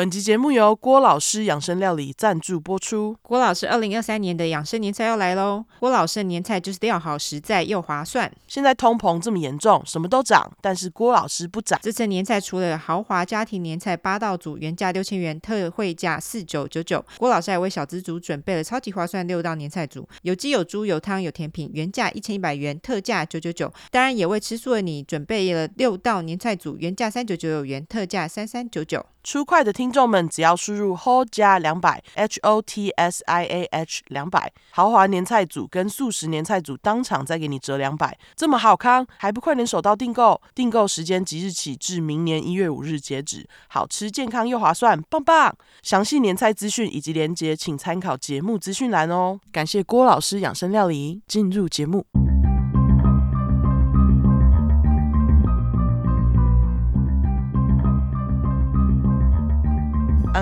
[0.00, 3.14] 本集节目由郭老师养生料理赞助播出。
[3.20, 5.62] 郭老师二零二三年的养生年菜要来喽！
[5.78, 8.32] 郭老师的年菜就是料好、实在又划算。
[8.48, 11.78] 现在通膨这么严重，什么都涨，但是郭老师不涨。
[11.82, 17.04] 这次年菜除了豪华家庭年菜八道组，原价六千元，特惠价四九九九。
[17.18, 23.70] 郭老师还为小资族准备了超级划算六道年菜组，有鸡有猪有汤有甜品，原价一千一百元，特价九九九。
[23.90, 29.04] 当然也为吃素的你准备了六道年菜组，原价三九九九元，特价三三九九。
[29.22, 40.40] 出快的听众们，只要输入 HOT 加两百 H O T S I A H 两百，豪华年菜组跟素食年菜组当场再给你折两百，这么好康，还不快点手刀订购？
[40.54, 45.54] 订购时间即日起至明年一月五日截止，好吃健康又划算，棒棒！
[45.82, 49.38] 详细年菜资讯以及连结，请参考节目资讯栏哦。
[49.52, 52.06] 感谢郭老师养生料理，进入节目。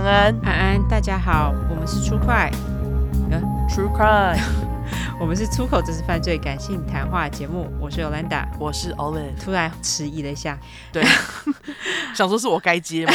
[0.09, 0.35] 安。
[0.43, 2.51] 安，大家好，我们是出快，
[3.31, 4.41] 呃，True Crime，
[5.21, 10.59] 我们是出口这是犯罪感性谈话节目，我是 Yolanda，我是 Olive，突然迟疑了一下，
[10.91, 11.05] 对，
[12.15, 13.13] 想说是我该接吗？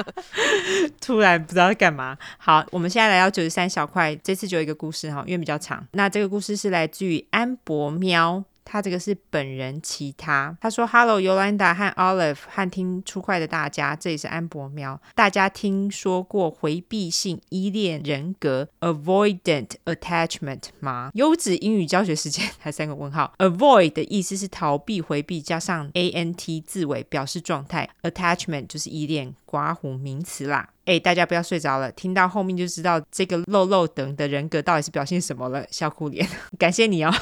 [1.00, 2.16] 突然不知道在干嘛。
[2.36, 8.44] 好，我们现在来到九十三小块，这次就有一个故事哈，因为比较长，那这个故事是来自于安博喵。
[8.68, 15.00] 他这个是本人其他，他说：“Hello，尤兰达和 Olive 和听出快的大家，这里是安博喵。
[15.14, 21.12] 大家听说过回避性依恋人格 （Avoidant Attachment） 吗？
[21.14, 23.32] 优质英语教学时间，还三个问号。
[23.38, 30.70] Avoid 的意思是逃避、回避，加上 ant 字尾表示状态，Attachment 就是依恋，刮胡名词啦。
[30.86, 35.64] 哎，大家不要睡着了，听到后面就知道这个漏漏等的人格到底是表现什么了。
[35.70, 37.14] 笑哭脸，感谢你哦。”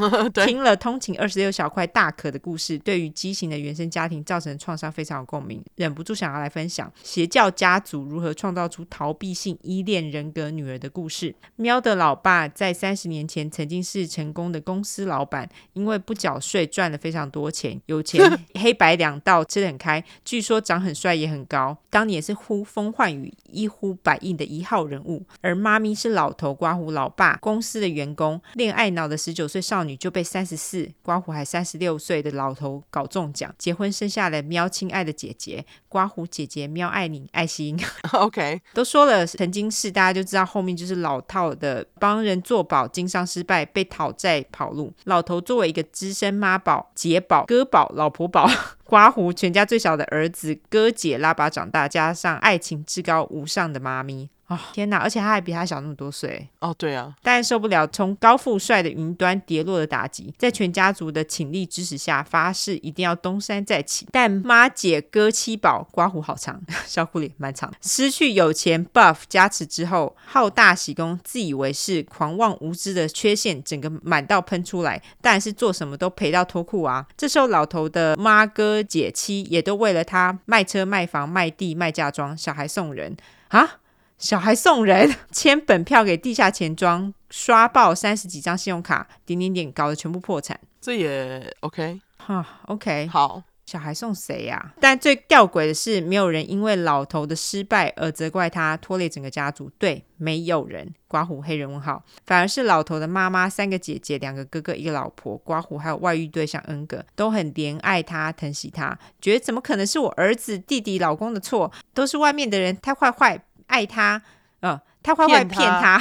[0.46, 11.34] 听了通勤二十六小块大可的故事，对于畸形的原生家庭造成创伤非常有共鸣，忍不住想要来分享邪教家族如何创造出逃避性依恋人格女儿的故事。
[11.56, 25.24] 喵的老爸在三十年前曾经是成功的公司老板，因为不缴税赚了非常多钱，有钱黑白两道吃得很开，据说长很帅也很高，当年是呼风唤雨、一呼百应的一号人物。
[25.40, 29.89] 而妈咪是老头刮胡老爸公司的员工，恋爱脑的十九岁少女。
[29.96, 37.78] 就被三十四刮胡还三十六岁的老头搞中奖，结婚生下了喵亲爱的姐姐刮胡姐姐喵爱你爱心。
[38.12, 44.92] OK， 都说了曾经是，大家就知道后面就是老套的帮人做保，经商失败被讨债跑路。
[45.04, 48.48] 老头作为一个资深妈宝、姐宝、哥宝、老婆宝，
[48.84, 54.28] 刮胡全家最小的儿子哥姐拉拔长大，加上爱情至高无上的妈咪。
[54.50, 54.98] 哦，天哪！
[54.98, 56.48] 而且他还比他小那么多岁。
[56.58, 57.14] 哦，对啊。
[57.22, 64.08] 但受不了从高富帅的云端跌落的打击，在全家族的倾力支持下，发誓一定要东山再起。
[64.10, 67.72] 但妈姐哥七宝刮胡好长， 小裤脸蛮长。
[67.80, 75.00] 失去有钱 buff 加持之后，好大喜功，自以为是，狂妄无知的缺陷整个满到喷出来。
[75.20, 77.06] 但是做什么都赔到脱裤啊！
[77.16, 83.16] 这时候老头的妈哥姐妻也都为了他卖车卖房卖地卖嫁妆，小孩送人
[83.50, 83.76] 啊！
[84.20, 90.60] 小孩送人， 签本票给地下钱庄，刷爆三十几张信用卡，点点点，搞得全部破产。
[90.80, 93.42] 这也 OK 哈，OK，好。
[93.66, 94.74] 小孩送谁呀、啊？
[94.80, 99.70] 但最吊诡的是，没有人因为老头的失败而责怪他，拖累整个家族。
[99.78, 100.92] 对，没有人。
[101.06, 105.36] 刮胡黑人问号，反而是老头的妈妈、三个姐姐、两个哥哥、一个老婆。
[105.38, 111.70] 刮胡还有外遇对象恩格，都很怜爱他、疼惜他，觉得怎么可能是我儿子、弟弟、老公的错？
[111.94, 113.40] 都是外面的人太坏坏。
[113.70, 114.20] 爱他，
[114.60, 115.98] 嗯、呃，他坏坏骗他，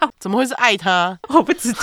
[0.00, 1.18] 他 怎么会是爱他？
[1.28, 1.78] 我不知道，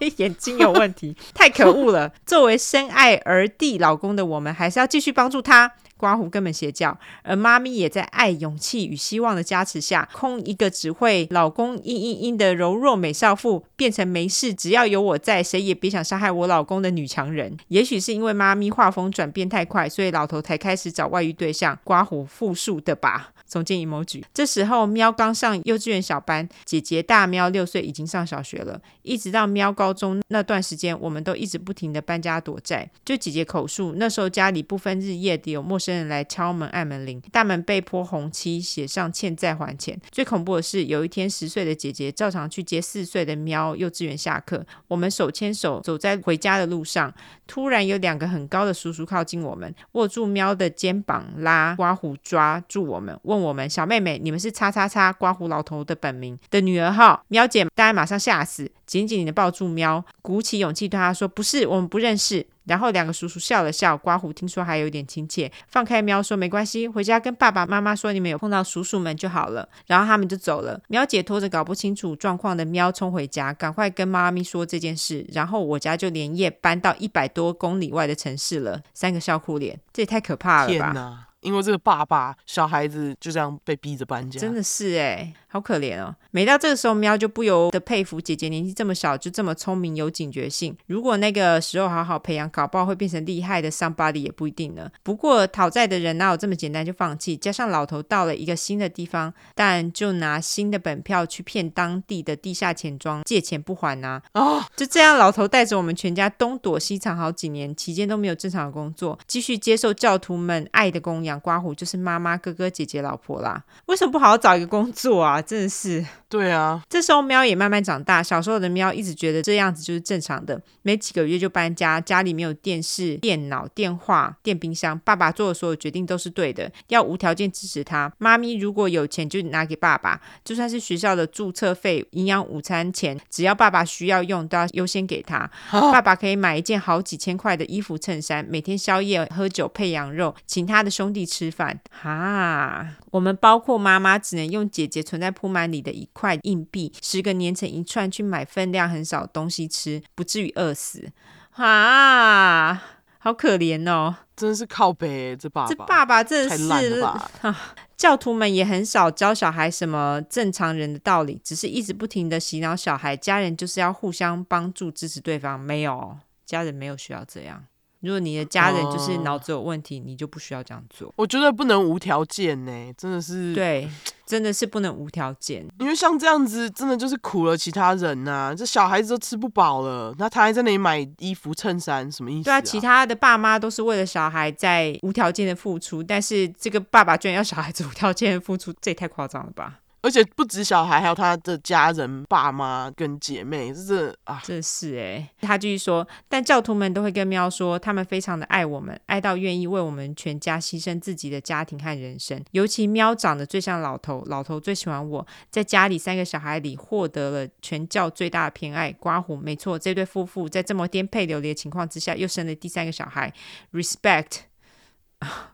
[0.18, 2.12] 眼睛有问题， 太可恶了。
[2.24, 5.72] 作为深爱儿弟老公的我们，还是要继续帮助他。
[5.96, 17.56] 刮胡根本邪教，而妈咪也在爱、勇气与希望的加持下，空一个只会老公嘤嘤嘤的柔弱美少妇，变成没事，只要有我在，谁也别想伤害我老公的女强人。
[17.68, 23.30] 也许是因为妈咪画风转变太快，所以老头才开始找外遇对象，刮胡复述的吧。
[23.54, 24.20] 总监 emoji。
[24.34, 28.80] 这时候喵刚上幼稚园小班，姐姐大喵六岁已经上小学了。
[29.02, 32.90] 一直到喵高中那段时间，我们都一直不停的搬家躲债。
[33.04, 39.96] 就姐姐口述，那时候家里不分日夜的有陌生人来敲门按门铃，大门被泼红漆，写上欠债还钱。
[40.10, 47.14] 最恐怖的是，有一天十岁的姐姐照常去接四岁的喵幼稚园下课，我们手牵手走在回家的路上，
[47.46, 57.22] 突然有两个很高的叔叔靠近我们，握住喵的肩膀拉刮胡抓住我们，问我们小妹妹，你们是叉叉叉刮胡老头的本名的女儿哈？
[57.28, 69.68] 喵姐，大家马上吓死，紧紧的抱住喵，鼓起勇气对她说：“不是，我们不认识。”然后两个叔叔笑了笑，刮胡听说还有点亲切，放开喵说没关系，回家跟爸爸妈妈说你们有碰到叔叔们就好了。
[69.86, 70.80] 然后他们就走了。
[70.88, 75.26] 喵姐拖着搞不清楚状况的喵冲回家，赶快跟妈咪说这件事。
[75.30, 78.80] 然后我家就连夜搬到一百多公里外的城市了。
[78.94, 81.28] 三个笑哭脸，这也太可怕了吧！
[81.44, 85.32] 因为这个爸爸，小孩子就这样被逼着搬家，真的是哎。
[85.54, 86.12] 好可怜哦！
[86.32, 90.76] 每到这个时候，喵就不由得佩服姐姐年纪这么小就这么聪明有警觉性。
[90.86, 94.90] 如果那个时候好好培养，搞不好会变成厉害的 somebody 也不一定呢。
[95.04, 97.36] 不过讨债的人哪有这么简单就放弃？
[97.36, 104.40] 加上老头到了一个新的地方，但就拿新的本票去骗当地的地下钱庄借钱不还呐、啊！
[104.40, 111.33] 哦，就这样，老头带着我们全家东躲西藏好几年，期间都没有正常的工作，继续接受教徒们爱的供养。
[111.40, 113.62] 刮胡就是妈妈、哥哥、姐姐、老婆啦。
[113.86, 115.40] 为什么不好好找一个工作啊？
[115.40, 116.82] 真的是，对啊。
[116.88, 118.22] 这时候喵也慢慢长大。
[118.22, 124.98] 小时候的喵一直觉得这样子就是正常的，没几个月就搬家，家里没有电视、电脑、电话、电冰箱。
[125.00, 128.12] 爸爸做的所有决定都是对的，要无条件支持他。
[128.18, 135.50] 妈咪如果有钱就拿给爸爸，就算是学校的注册费、营养午餐钱，只要爸爸需要用，都要优先给他。
[135.70, 141.80] 爸爸可以买一件好几千块的衣服、衬衫，每天宵夜喝酒配羊肉，请他的兄弟吃饭。
[141.90, 151.10] 哈，我们包括妈妈只能用姐姐存在铺满里的一块硬币，十个粘成一串去买分量很少的东西吃，不至于饿死。
[151.52, 152.82] 啊，
[153.18, 154.16] 好可怜哦！
[154.36, 157.30] 真的是靠北，这爸爸，这爸爸真的是太烂了吧。
[157.42, 165.58] 啊， 教徒们也很少教小孩什么正常人的道理，只是一直不停的洗脑小孩，家人就是要互相帮助支持对方。
[165.58, 167.64] 没有，家人没有需要这样。
[168.04, 171.12] 如果你的家人就是脑子有问题，你就不需要这样做。
[171.16, 173.54] 我觉得不能无条件呢，真的是。
[173.54, 173.88] 对，
[174.26, 175.66] 真的是不能无条件。
[175.78, 178.54] 因为像这样子，真的就是苦了其他人呐。
[178.56, 182.44] 这小孩子都吃不饱了，那他还在那里买衣服、衬衫，什么意思？
[182.44, 189.80] 对啊，其他的爸妈都是为了小孩在无条件的付出，但是这个爸爸居然要小孩子无条件的付出，这也太夸张了吧？
[190.04, 195.30] 而且不止小孩，还有他的家人、爸妈跟姐妹，这是啊，这是哎。
[195.40, 202.38] 他继续说，但教徒们都会跟喵说，他们非常的爱我们，爱到愿意为我们全家牺牲自己的家庭和人生。
[202.50, 208.92] 尤其喵长得最像老头，老头最喜欢我，在家里三个小孩里获得了全教最大的偏爱。
[208.92, 213.32] 刮胡，没错，这对夫妇在这么颠沛流离的情况之下，又生了第三个小孩
[213.72, 214.40] ，respect，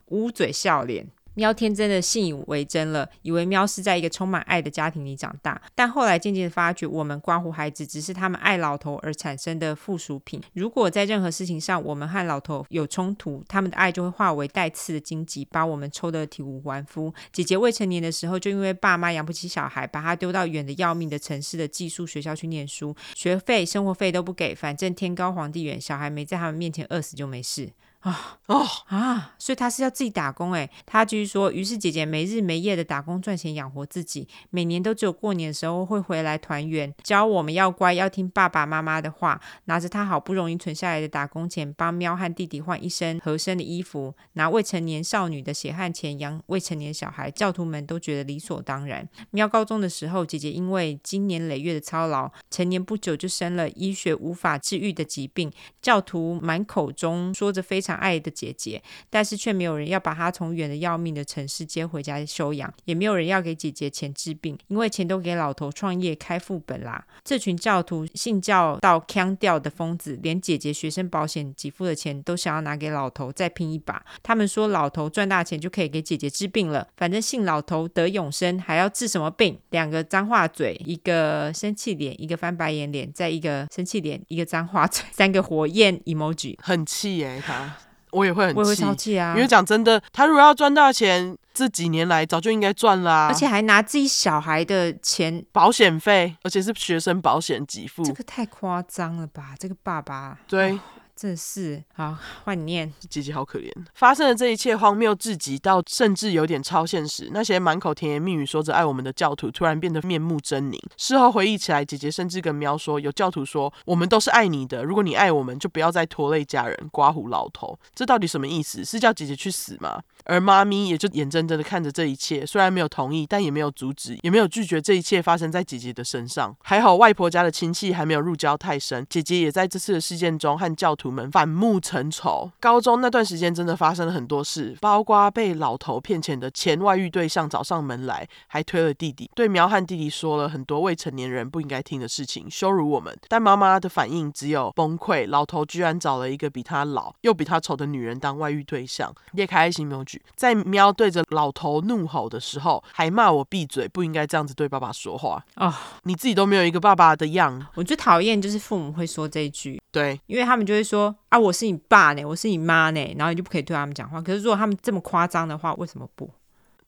[0.06, 1.06] 捂嘴笑脸。
[1.40, 10.38] 喵天真的信以为真了，以为喵是在一个充满爱的家庭里长大，但后来渐渐发觉，我们关乎孩子只是他们爱老头而产生的附属品。
[10.52, 17.10] 如果在任何事情上我们和老头有冲突，他们的爱就会化为带刺的荆棘，把我们抽得体无完肤。
[17.32, 27.70] 姐姐未成年的时候，就因为爸妈养不起小孩，把她丢到远的要命的城市的寄宿学校去念书，学费、生活费都不给，反正天高皇帝远，小孩没在他们面前饿死就没事。
[28.00, 29.34] 啊哦啊！
[29.38, 30.68] 所以他是要自己打工哎。
[30.86, 39.38] 他继续说，于是姐姐没日没夜的打工赚钱养活自己，每年都只有过年的时候会回来团圆，教我们要乖，要听爸爸妈妈的话。
[39.66, 47.30] 拿着他好不容易存下来的打工钱，帮喵和弟弟换一身合身的衣服，拿未成年少女的血汗钱养未成年小孩。
[47.30, 49.06] 教徒们都觉得理所当然。
[49.30, 55.52] 喵高中的时候，姐姐因为经年累月的操劳，成年不久就生了医学无法治愈的疾病。
[55.82, 57.89] 教徒满口中说着非常。
[57.96, 67.04] 爱的姐姐，但是却没有人要把她从远的要命的城市接回家休养，也没有人要给姐姐钱治病，因为钱都给老头创业开副本啦。
[67.24, 74.04] 这群教徒信教到腔调的疯子，连姐姐学生保险给付的钱都想要拿给老头再拼一把。
[74.22, 79.58] 他们说老头赚大钱就可以给姐姐治病了，反正信老头得永生，还要治什么病？
[79.70, 87.76] 两个脏话嘴，一个生气脸，一个翻白眼脸，再一个生气脸，一个脏话嘴，三个火焰 emoji，很气耶、他。
[88.12, 89.34] 我也会很气，我也会超气啊！
[89.34, 99.54] 因为讲真的，他如果要赚大钱，这几年来早就应该赚啦，而且还拿自己小孩的钱保险费，而且是学生保险给付，这个太夸张了吧？
[99.58, 100.78] 这个爸爸对。
[101.20, 102.90] 哦真是好，换念。
[103.10, 107.28] 姐姐好可怜，发生的这一切荒谬至极，到甚至有点超现实。
[107.30, 110.80] 那些满口甜言蜜语说着爱我们的教徒，突然变得面目狰狞。
[110.96, 116.88] 事后回忆起来，姐姐甚至跟喵说，有教徒说我们都是爱你的，如果你爱我们，就不要再拖累家人。
[116.90, 118.82] 刮胡老头，这到底什么意思？
[118.82, 120.00] 是叫姐姐去死吗？
[120.24, 126.56] 而妈咪也就眼睁睁的看着这一切，虽然没有同意，但也没有阻止，也没有拒绝这一切发生在姐姐的身上。
[126.62, 132.50] 还好外婆家的亲戚还没有入教太深，姐姐也在这次的事件中和教徒徒们反目成仇。
[132.60, 143.16] 高中那段时间真的发生了很多事，包括被老头骗钱的前外遇对象找上门来，还推了弟弟，对喵和弟弟说了很多未成年人不应该听的事情，羞辱我们。
[143.28, 145.26] 但妈妈的反应只有崩溃。
[145.28, 149.12] 老头居然找了一个比他老又比他丑的女人当外遇对象。
[149.32, 155.42] 裂开爱心没有举，在喵对着老头怒吼的时候，还骂我闭嘴，不应该这样子对爸爸说话。
[155.54, 157.66] 啊，你自己都没有一个爸爸的样。
[157.74, 164.20] 我最讨厌就是父母会说这一句，对，因为他们就会说啊，我是你爸呢，我是你妈呢，然后你就不可以对他们讲话。
[164.20, 166.30] 可是如果他们这么夸张的话，为什么不？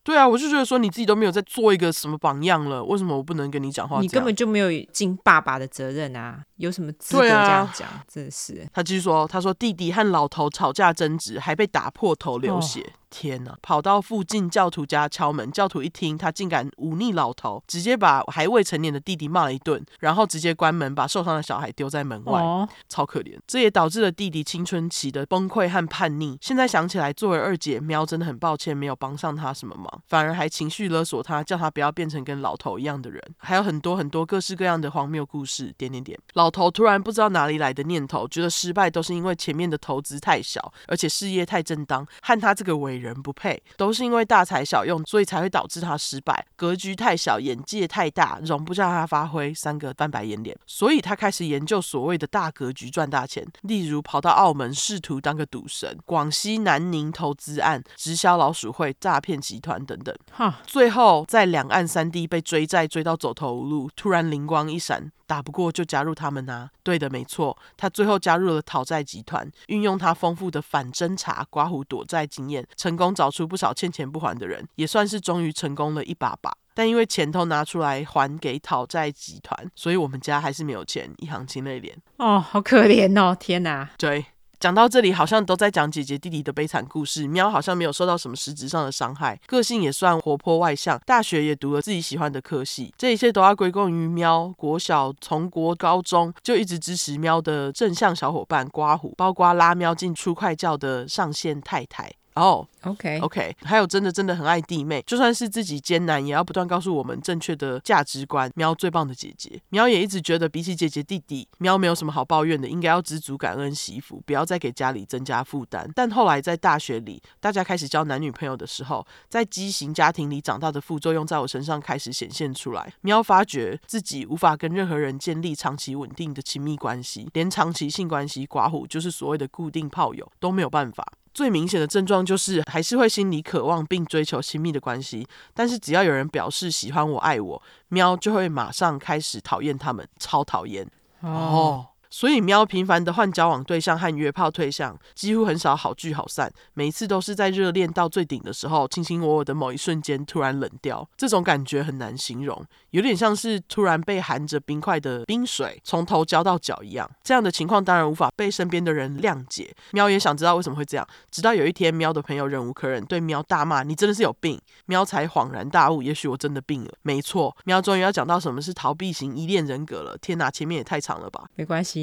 [0.03, 4.01] 对啊，我就觉得说你自己都没有在做一个什么榜样了，为什么我不能跟你讲话？
[4.01, 7.87] 你根本就没有尽爸爸的责任啊，有什么资格这样讲？
[7.89, 8.67] 啊、真的是。
[8.73, 12.81] 他继续说，他说弟弟和老头吵架争执，还被打破头流血。
[12.81, 13.53] 哦天呐！
[13.61, 23.37] 跑到附近教徒家敲门，教徒一听，他竟敢忤逆老头，直接把还未成年的弟弟骂了一顿，然后直接关门，把受伤的小孩丢在门外，哦、超可怜。
[23.45, 26.39] 这也导致了弟弟青春期的崩溃和叛逆。
[26.41, 33.21] 现在想起来，作为二姐，喵真的很抱歉，没有帮上他什么忙，反而还情绪勒索他，叫他不要变成跟老头一样的人。
[33.37, 35.71] 还有很多很多各式各样的荒谬故事。
[35.77, 36.19] 点点点。
[36.33, 43.61] 老头突然不知道哪里来的念头，觉得失败都是因为前面的投资太小，而且事业太正当，和他这个伟人不配。
[43.75, 46.45] 都是因为大材小用，所以才会导致他失败。
[46.55, 49.51] 格局太小，眼界太大，容不下他发挥。
[49.51, 60.15] 三个翻白眼脸，所以他开始研究所谓的大格局赚大钱，例如跑到澳门试图当个赌神，广西南宁投资案、直销老鼠会、诈骗集团等等。
[60.31, 65.11] 哈，最后在两岸三地被追债追到走投无路，突然灵光一闪。
[65.25, 66.69] 打不过就加入他们啊！
[66.83, 76.51] 对的，没错，他最后加入了讨债集团，运用他丰富的反侦查、刮胡躲债经验，成功找出不少欠钱不还的人，也算是终于成功了一把把。
[76.75, 81.95] 但因为钱都拿出来还给讨债集团，所以我们家还是没有钱，一行清泪脸。
[82.17, 83.35] 哦，好可怜哦！
[83.39, 84.25] 天哪，对。
[84.63, 87.27] 讲到这里，好像都在讲姐姐弟弟的悲惨故事。
[87.27, 92.93] 喵好像没有受到什么实质上的伤害，个性也算活泼外向，大学也读了自己喜欢的科系。
[92.97, 94.53] 这一切都要归功于喵。
[94.55, 102.09] 国小从国高中就一直支持喵的正向小伙伴刮胡，包括拉喵进初快教的上线太太。
[102.35, 108.51] 哦、oh，OK OK，还有真的真的很爱弟妹，就算是自己艰难，也要不断告诉我们正确的价值观。
[108.55, 115.87] 喵最棒的姐姐，喵也一直觉得比起姐姐弟弟，喵没有什么好抱怨的，应该要知足感恩惜福，不要再给家里增加负担。
[115.93, 122.93] 但后来在大学里，大家开始交男女朋友的时候，在畸形家庭里长大的副作用在我身上开始显现出来。
[123.01, 131.05] 喵发觉自己无法跟任何人建立长期稳定的亲密关系，连长期性关系寡妇就是所谓的固定炮友都没有办法。
[131.33, 140.87] 最明显的症状就是，还是会心里渴望并追求亲密的关系，但是只要有人表示喜欢我、爱我，喵就会马上开始讨厌他们，超讨厌
[141.21, 141.87] 哦。
[142.13, 146.53] 所以喵频繁的换交往对象和约炮对象，几乎很少好聚好散。
[146.75, 157.09] 每一次都是在热恋到最顶的时候，卿卿我我的某一瞬间突然冷掉，这种感觉很难形容，有点像是突然被含着冰块的冰水从头浇到脚一样。
[157.23, 159.75] 这样的情况当然无法被身边的人谅解。
[159.93, 166.91] 喵也想知道为什么会这样，直到有一天，喵的朋友忍无可忍，对喵大骂：“你真的是有病！”喵才恍然大悟，也许我真的病了。
[167.01, 170.15] 没错，喵终于要讲到什么是逃避型依恋人格了。
[170.19, 171.45] 天哪，前面也太长了吧？
[171.55, 172.02] 没关系。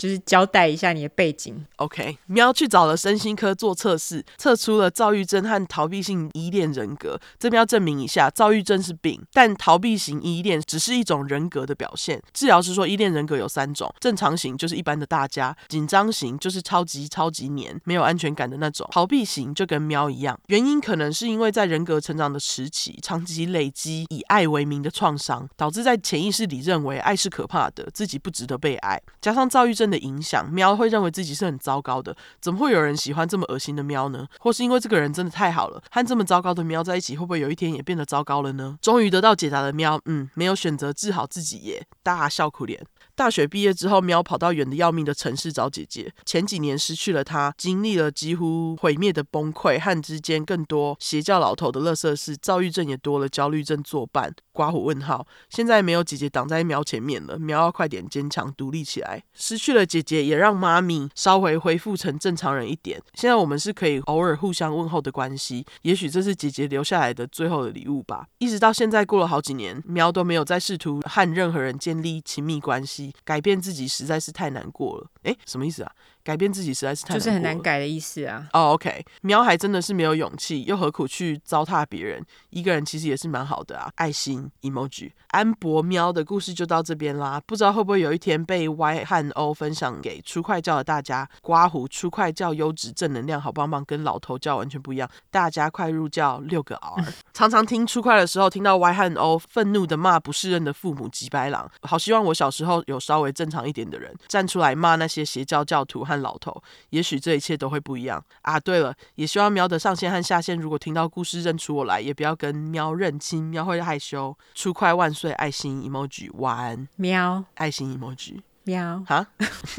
[0.00, 1.62] 就是交代一下你的背景。
[1.76, 7.20] OK，喵去找了身心科做测试，测出了躁郁症和逃避性依恋人格。
[7.38, 12.18] 这边要证明一下，躁郁症是病，但逃避型依恋只是一种人格的表现。
[12.32, 20.40] 治疗师说，依恋人格有三种：正常型就是一般的大家，紧张型就是超级超级黏，没有安全感的那种，逃避型就跟喵一样。
[20.46, 32.16] 原因可能是因为在人格成长的时期，长期累积以爱为名的创伤，导致在潜意识里认为爱是可怕的，自己不值得被爱，加上躁郁症的影响，喵会认为自己是很糟糕的。
[32.40, 34.26] 怎么会有人喜欢这么恶心的喵呢？
[34.38, 38.78] 或是因为这个人真的太好了，和这么糟糕的喵在一起，会不会有一天也变得糟糕了呢？
[38.80, 42.84] 终于得到解答的喵，嗯，没有选择治好自己耶，大笑苦脸。
[43.20, 46.10] 大学毕业之后，喵跑到远得要命的城市找姐姐。
[46.24, 54.34] 前几年失去了她，经历了几乎毁灭的崩溃，和之间更多邪教老头的乐色事，躁郁症也多了，焦虑症作伴。
[54.52, 59.22] 刮胡问号，现在没有姐姐挡在喵前面了，喵要快点坚强独立起来。
[59.34, 63.00] 失去了姐姐，也让妈咪稍微恢复成正常人一点。
[63.14, 68.26] 现在我们是可以偶尔互相问候的关系，也许这是姐姐留下来的最后的礼物吧。
[68.38, 73.09] 一直到现在过了好几年，喵都没有再试图和任何人建立亲密关系。
[73.24, 75.10] 改变自己实在是太难过了。
[75.22, 75.92] 诶，什么意思啊？
[76.22, 78.48] 改变自己实在是太就是很难改的意思啊。
[78.52, 82.24] 哦、oh,，OK，喵还真的是没有勇气，又何苦去糟蹋别人？
[82.50, 83.90] 一个人其实也是蛮好的啊。
[83.96, 87.40] 爱心 emoji，安博喵的故事就到这边啦。
[87.46, 91.28] 不知道会不会有一天被 Y 和 O 分享给出快教的大家？
[91.42, 95.08] 刮胡出快教优质正能量好棒棒，跟老头教完全不一样。
[95.30, 97.04] 大家快入教六个 R。
[97.32, 108.58] 常常听出快的时候，听到 Y 和 O 愤怒的骂不适任的父母吉白狼，好希望我小时候有稍微正常一点的人站出来骂那些邪教教徒和老头，也许这一切都会不一样啊！
[108.58, 114.36] 对了，也希望喵的上线和下线，如果听到故事认出我来，也不要跟喵认亲，喵会害羞。
[114.54, 119.24] 出快万岁，爱心 emoji，晚安，喵，爱心 emoji，喵，哈，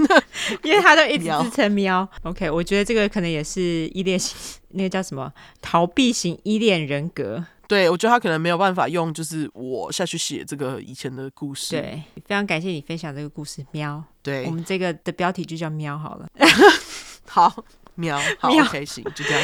[0.64, 2.08] 因为他都一直 自称喵。
[2.24, 7.44] OK，我觉得这个可能也是依恋型，那个叫什么逃避型依恋人格。
[7.72, 11.72] 对，我觉得他可能没有办法用，就是我下去写这个以前的故事。
[11.72, 14.04] 对，非常感谢你分享这个故事，喵。
[14.22, 16.28] 对，我们这个的标题就叫喵好了。
[17.30, 17.64] 好，
[17.96, 19.42] 喵，好 喵，OK，行，就这样，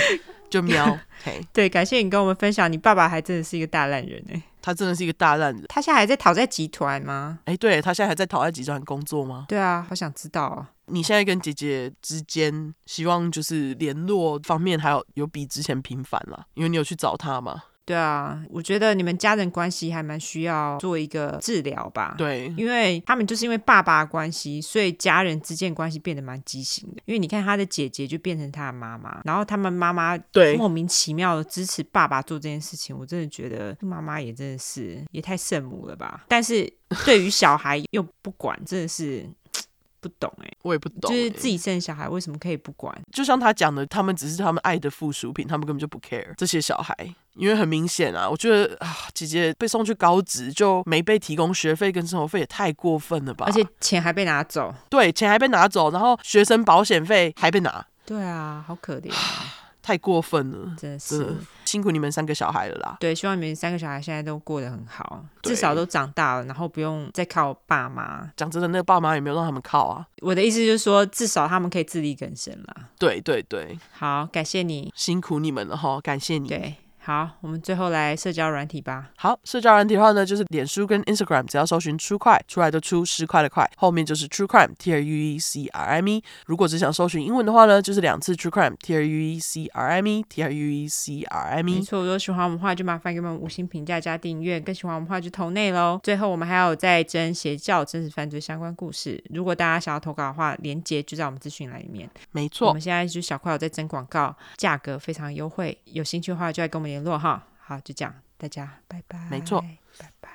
[0.49, 0.99] 就喵。
[1.23, 5.63] 嘿，对，感谢你跟我们分享，你爸爸还真的是一个大烂人哎，他真的是一个大烂人。
[5.69, 7.39] 他现在还在讨债集团吗？
[7.45, 9.45] 哎，对，他现在还在讨债集团工作吗？
[9.47, 10.69] 对啊，好想知道啊。
[10.87, 17.63] 你现在跟姐姐之间，希望就是联络方面还有有比之前频繁了，因为你有去找他吗？
[17.87, 22.15] 对啊，我觉得你们家人关系还蛮需要做一个治疗吧。
[22.17, 27.01] 对，因为他们就是因为爸爸的关系，所以家人之间关系变得蛮畸形的。
[27.05, 36.25] 因为你看他的姐姐就变成他的妈妈，然后他们妈妈对莫名其妙的支持爸爸做这件事情，我真的觉得妈妈也真的是也太圣母了吧。
[36.27, 36.69] 但是
[37.05, 39.25] 对于小孩又不管，真的是。
[39.99, 42.95] 不懂哎、欸，我也不懂、欸，就是自己生小孩为什么可以不管？
[43.11, 46.95] 就像他讲的，他们只是他们爱的附属品，他们根本就不 care 这些小孩，
[47.37, 53.45] 因为很明显啊，我觉得啊，姐姐被送去高职就没被提供学费跟生活费，也太过分了吧？
[53.45, 59.17] 而且钱还被拿走，对，钱还被拿走，然后学生保险费还被拿，对啊，好可怜、啊。
[59.87, 62.97] 太过分了，真的是辛苦你们三个小孩了啦。
[62.99, 68.29] 对，希望你们三个小孩现在都过得很好，至少都长大了，然后不用再靠爸妈。
[68.35, 70.05] 讲真的，那个爸妈也没有让他们靠啊。
[70.19, 72.75] 我的意思就是说，至少他们可以自力更生啦。
[72.99, 76.49] 对对对，好，感谢你，辛苦你们了哈，感谢你。
[76.49, 76.75] 对。
[77.07, 79.11] 好，我们最后来社交软体吧。
[79.15, 86.23] 好，社交软体的话呢，就是脸书跟 Instagram，只要搜寻 True Crime 出来的出十块的块，后面就是 True Crime T R U E C R I M E。
[86.47, 90.85] 如果只想搜寻英文的话呢，就是两次 True Crime T R U E C R I M E T R U E
[90.89, 91.75] C R I M E。
[91.75, 94.59] 没错，如果喜欢我们的话，就麻烦给我们五星评价加订阅。
[94.59, 95.97] 更喜欢我们的话，就投内喽。
[96.03, 99.23] 最后，我们还有在征邪教真实犯罪相关故事。
[99.29, 102.09] 如果大家想要投稿的话，链接就在我们资讯栏里面。
[102.33, 107.43] 没错，我们现在就小块有在征广告，价格非常优惠，有兴趣的话就来跟我们联络哈。
[107.59, 109.19] 好，就这样，大家拜拜。
[109.29, 109.61] 没错，
[109.99, 110.29] 拜拜，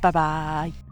[0.00, 0.85] 拜拜。